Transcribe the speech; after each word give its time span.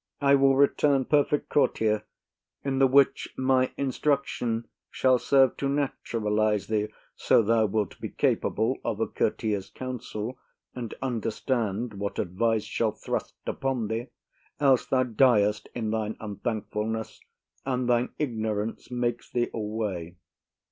I 0.19 0.33
will 0.33 0.55
return 0.55 1.05
perfect 1.05 1.49
courtier; 1.49 2.05
in 2.65 2.79
the 2.79 2.87
which 2.87 3.31
my 3.37 3.71
instruction 3.77 4.67
shall 4.89 5.19
serve 5.19 5.55
to 5.57 5.69
naturalize 5.69 6.65
thee, 6.65 6.87
so 7.15 7.43
thou 7.43 7.67
wilt 7.67 8.01
be 8.01 8.09
capable 8.09 8.79
of 8.83 8.99
a 8.99 9.05
courtier's 9.05 9.69
counsel, 9.69 10.39
and 10.73 10.95
understand 11.03 11.93
what 11.93 12.17
advice 12.17 12.63
shall 12.63 12.93
thrust 12.93 13.35
upon 13.45 13.89
thee; 13.89 14.07
else 14.59 14.87
thou 14.87 15.03
diest 15.03 15.69
in 15.75 15.91
thine 15.91 16.17
unthankfulness, 16.19 17.19
and 17.63 17.87
thine 17.87 18.09
ignorance 18.17 18.89
makes 18.89 19.29
thee 19.29 19.51
away. 19.53 20.15